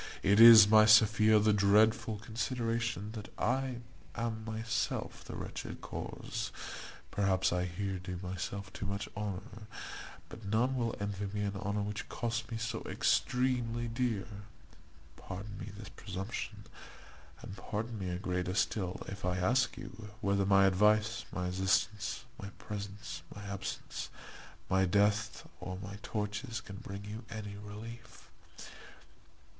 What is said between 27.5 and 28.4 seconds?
relief?